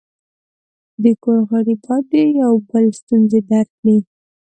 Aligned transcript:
د 1.03 1.05
کور 1.23 1.39
غړي 1.49 1.75
باید 1.83 2.03
د 2.11 2.13
یو 2.41 2.53
بل 2.69 2.85
ستونزې 2.99 3.39
درک 3.49 3.69
کړي. 3.79 3.97